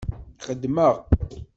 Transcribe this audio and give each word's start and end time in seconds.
Xeddmeɣ. 0.45 0.95